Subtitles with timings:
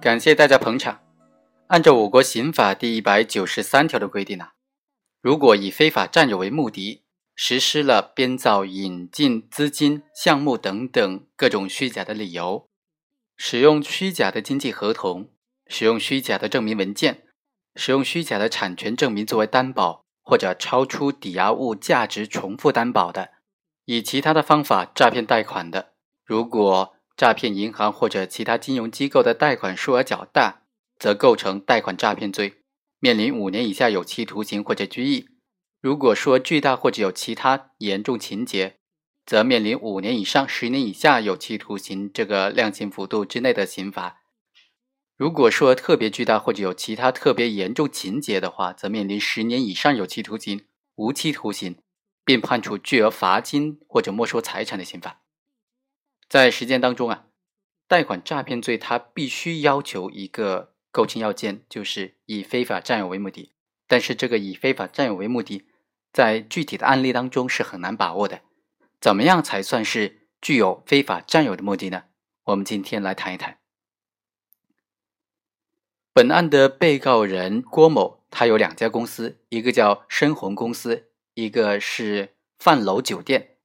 [0.00, 1.02] 感谢大家捧场。
[1.66, 4.54] 按照我国刑法第一百九十三条的规定啊，
[5.20, 7.02] 如果以非法占有为目的，
[7.34, 12.66] 实施了编造、引进资金、项目等等各种虚假的理由，
[13.36, 15.28] 使用虚假的经济合同，
[15.66, 17.24] 使用虚假的证明文件，
[17.76, 23.32] 使用虚假的产权证明作为担保，或者超出抵押物价值重复担保的，
[23.84, 25.92] 以其他的方法诈骗贷款的，
[26.24, 30.62] 如果诈骗银行或者其他金融机构的贷款数额较大，
[30.98, 32.62] 则构成贷款诈骗罪，
[32.98, 35.26] 面临五年以下有期徒刑或者拘役；
[35.82, 38.78] 如果数额巨大或者有其他严重情节，
[39.26, 44.22] 则面临五年以上十年以下有期徒刑这个量刑幅度之内的刑罚。
[45.18, 50.62] 如果数额特别巨大或者有其他特别严重情节的话，则面临十年以上有期徒刑、
[50.94, 51.76] 无期徒刑，
[52.24, 55.20] 并判处巨额罚金或者没收财产的刑罚。
[56.30, 57.26] 在实践当中啊，
[57.88, 63.50] 贷款诈骗罪它必须要求一个构成要件，就是以非法占有为目的。
[63.88, 65.66] 但是这个以非法占有为目的，
[66.12, 68.42] 在具体的案例当中是很难把握的。
[69.00, 72.04] 怎么样才算是具有非法占有的目的呢？
[72.44, 73.58] 我们今天来谈一谈。
[76.12, 83.56] 本案的被告人郭某，他有两家公司，一个叫深红公司，一个是范楼酒店。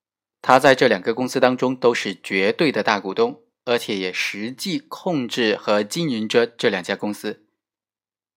[0.47, 7.47] 他在这两个公司当中都是绝对的大股东，而且也实际控制和经营着这两家公司。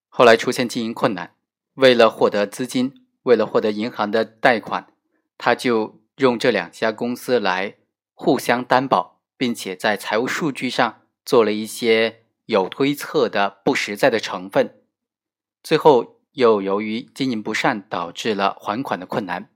[0.08, 1.34] 后来出现经营困难，
[1.74, 4.90] 为了获得资金，为了获得银行的贷款，
[5.36, 7.74] 他就用这两家公司来
[8.14, 14.80] 互相担保，并且在财务数据上做了一些有推测的不实在的成分。
[15.62, 19.50] 最后又由于经营不善，导致了还款的困难。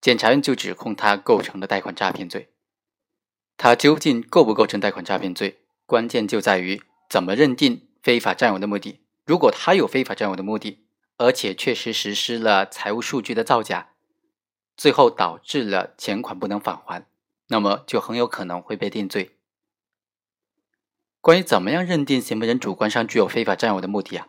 [0.00, 2.50] 检察院就指控他构成了贷款诈骗罪。
[3.56, 5.58] 他究竟构不构成贷款诈骗罪？
[5.84, 9.00] 关键就在于怎么认定非法占有的目的。
[9.26, 13.90] 如果他有非法占有的目的，而且确实实施了财务数据的造假，
[14.76, 17.06] 最后导致了钱款不能返还，
[17.48, 19.36] 那么就很有可能会被定罪。
[21.20, 24.28] 关于怎么样认定行为人主观上具有非法占有的目的啊？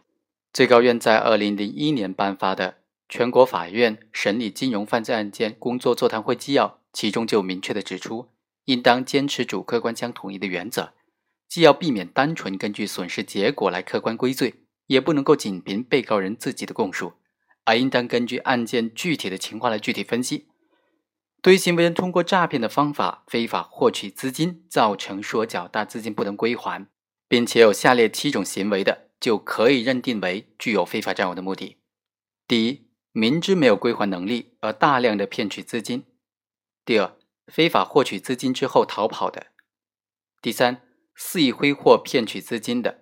[0.52, 2.79] 最高院在二零零一年颁发的。
[3.10, 8.30] 全国法院审理金融犯罪案件工作座谈会纪要，其中就明确的指出，
[8.66, 10.94] 应当坚持主客观相统一的原则，
[11.48, 14.54] 既要避免单纯根据损失结果来客观归罪，
[14.86, 17.14] 也不能够仅凭被告人自己的供述，
[17.66, 20.46] 而应当根据案件具体的情况来具体分析。
[21.42, 26.86] 对于行为人通过诈骗的方法非法获取资金，造成数额较大资金不能归还，
[27.28, 31.78] 并且有下列七种行为的，就可以认定为具有非法占有的目的。
[32.48, 32.89] 第一。
[33.12, 36.02] 明知没有归还能力而大量的骗取资金；
[36.86, 39.48] 第二，非法获取资金之后逃跑的；
[40.42, 40.84] 第三，
[41.16, 43.00] 肆意挥霍骗取资金的；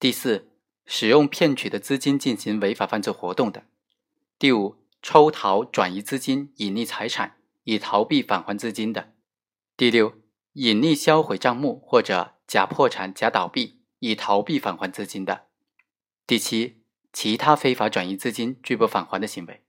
[0.00, 0.50] 第四，
[0.86, 3.64] 使用骗取的资金进行违法犯罪活动的；
[4.38, 9.12] 第五，抽逃转移资金、隐匿财产以逃避返还资金的；
[9.76, 10.14] 第六，
[10.54, 15.48] 隐匿销毁账目或者假破产、假倒闭以逃避返还资金的；
[16.26, 16.83] 第七。
[17.14, 19.62] 其他非法转移资金拒不返还的行为，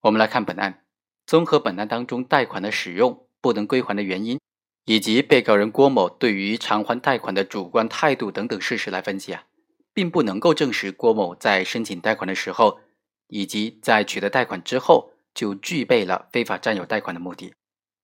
[0.00, 0.82] 我们来看本案。
[1.24, 4.40] 综合本案当中贷款的使用、不能归还的原因，
[4.84, 9.44] 以及被告人郭某对于偿还贷款的主观态度等等事实来分析啊，
[9.94, 12.80] 并不能够证实郭某在申请贷款的时候，
[13.28, 17.54] 以及在取得贷款之后就具备了非法占有贷款的目的。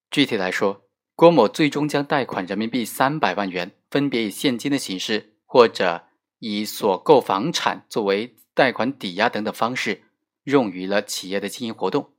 [0.09, 0.85] 具体来说，
[1.17, 6.05] 郭某最终将贷款人民币三百万元分别以现金的形式或者。
[6.39, 10.03] 以所购房产作为贷款抵押等等方式，
[10.45, 12.11] 用于了企业的经营活动，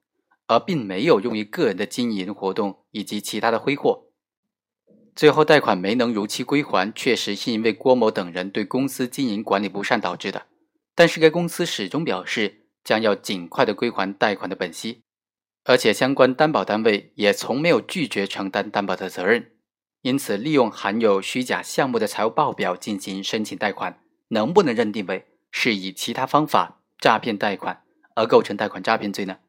[0.48, 4.06] 而并没有用于个人的经营活动以及其他的挥霍。
[5.16, 10.46] 最后贷款没能如期归还，确实是因为郭某等人对公司经营管理不善导致的。
[10.94, 15.02] 但是该公司始终表示将要尽快的归还贷款的本息，
[15.64, 19.52] 而且相关担保单位也从没有拒绝承担担保的责任。
[20.02, 24.00] 因此，利用含有虚假项目的财务报表进行申请贷款。
[24.30, 27.84] 能不能认定为是以其他方法诈骗贷款
[28.16, 29.40] 而构成贷款诈骗罪呢？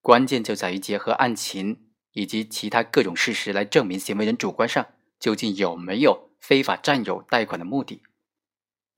[0.00, 4.86] 关键就在于结合案情以及其他各种事实来证明行为人主观上
[5.20, 8.02] 究竟有没有非法占有贷款的目的。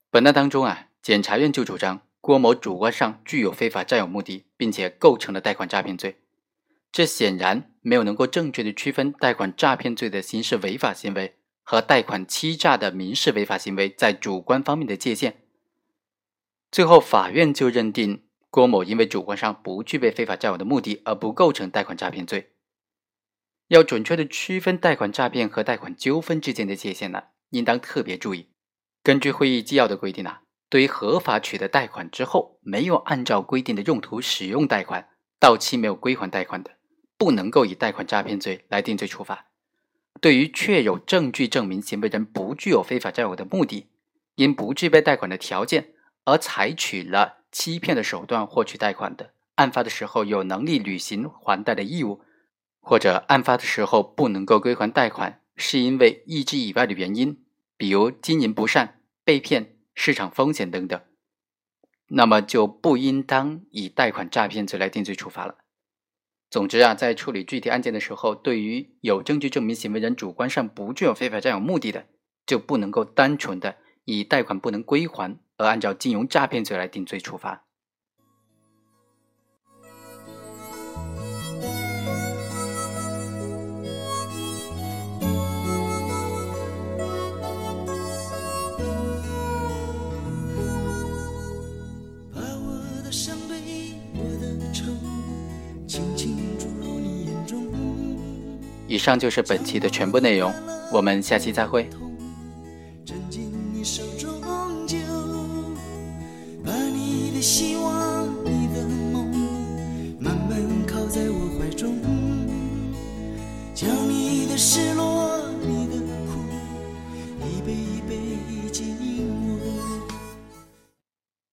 [0.09, 6.21] 本案当中啊，检察院就主张郭某主观上具有非法占有目的，并且构成了贷款诈骗罪。
[6.91, 11.35] 这显然没有能够正确的区分贷款诈骗罪的刑事违法行为。
[11.65, 15.41] 和贷款欺诈的民事违法行为在主观方面的界限，
[16.71, 22.51] 最后法院就认定郭某因为主观上不具备非法占有的目的，而不构成贷款诈骗罪。
[23.69, 28.49] 要准确的区分贷款诈骗和贷款纠纷之间的界限呢，应当特别注意，
[29.01, 35.09] 根据会议纪要的规定啊，对于合法取得贷款之后没有按照规定的用途使用贷款，
[35.39, 36.77] 到期没有归还贷款的，
[37.17, 39.47] 不能够以贷款诈骗罪来定罪处罚。
[40.25, 43.85] 对于确有证据证明行为人不具有非法占有的目的，
[44.33, 45.89] 因不具备贷款的条件
[46.23, 52.21] 而采取了欺骗的手段获取贷款的，案发的时候有能力履行还贷的义务，
[52.79, 57.43] 或者案发的时候不能够归还贷款，是因为意志以外的原因。
[57.77, 60.99] 比如经营不善、被骗、市场风险等等，
[62.07, 65.57] 那么就不应当以贷款诈骗罪来定罪处罚了。
[66.55, 72.05] 总之啊，在处理具体案件的时候，对于有证据证明行为人主观上不具有非法占有目的的，
[72.45, 73.75] 就不能够单纯的
[74.05, 77.64] 以贷款不能归还而按照金融诈骗罪来定罪处罚。
[98.95, 100.53] 以上就是本期的全部内容，
[100.89, 101.89] 我们下期再会。
[106.63, 109.29] 把你的希望，你的梦，
[110.17, 110.57] 慢慢
[110.87, 111.93] 靠在我怀中，
[113.73, 114.93] 将你的失